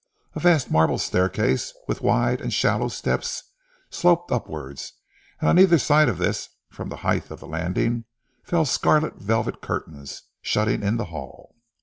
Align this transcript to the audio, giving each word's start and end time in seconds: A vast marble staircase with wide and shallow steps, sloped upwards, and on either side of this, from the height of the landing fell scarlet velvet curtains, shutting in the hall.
A 0.33 0.39
vast 0.39 0.71
marble 0.71 0.97
staircase 0.97 1.75
with 1.87 2.01
wide 2.01 2.41
and 2.41 2.51
shallow 2.51 2.87
steps, 2.87 3.43
sloped 3.91 4.31
upwards, 4.31 4.93
and 5.39 5.47
on 5.47 5.59
either 5.59 5.77
side 5.77 6.09
of 6.09 6.17
this, 6.17 6.49
from 6.71 6.89
the 6.89 6.95
height 7.05 7.29
of 7.29 7.39
the 7.39 7.45
landing 7.45 8.05
fell 8.43 8.65
scarlet 8.65 9.17
velvet 9.17 9.61
curtains, 9.61 10.23
shutting 10.41 10.81
in 10.81 10.97
the 10.97 11.05
hall. 11.13 11.53